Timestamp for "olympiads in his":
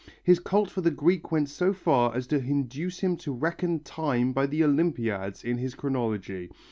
4.63-5.75